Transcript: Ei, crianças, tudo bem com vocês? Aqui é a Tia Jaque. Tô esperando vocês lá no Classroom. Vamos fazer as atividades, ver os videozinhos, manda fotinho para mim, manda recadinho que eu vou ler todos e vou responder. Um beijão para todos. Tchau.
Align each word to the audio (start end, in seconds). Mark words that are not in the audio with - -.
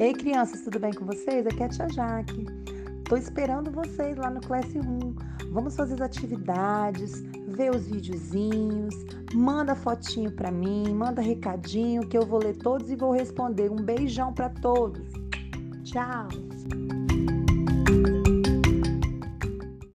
Ei, 0.00 0.12
crianças, 0.12 0.60
tudo 0.60 0.78
bem 0.78 0.92
com 0.92 1.04
vocês? 1.04 1.44
Aqui 1.44 1.60
é 1.60 1.66
a 1.66 1.68
Tia 1.68 1.88
Jaque. 1.88 2.46
Tô 3.08 3.16
esperando 3.16 3.68
vocês 3.72 4.16
lá 4.16 4.30
no 4.30 4.40
Classroom. 4.40 5.12
Vamos 5.50 5.74
fazer 5.74 5.94
as 5.94 6.02
atividades, 6.02 7.20
ver 7.48 7.74
os 7.74 7.88
videozinhos, 7.88 8.94
manda 9.34 9.74
fotinho 9.74 10.30
para 10.30 10.52
mim, 10.52 10.94
manda 10.94 11.20
recadinho 11.20 12.06
que 12.06 12.16
eu 12.16 12.24
vou 12.24 12.38
ler 12.38 12.56
todos 12.58 12.88
e 12.92 12.94
vou 12.94 13.10
responder. 13.10 13.72
Um 13.72 13.82
beijão 13.82 14.32
para 14.32 14.50
todos. 14.50 15.02
Tchau. 15.82 16.28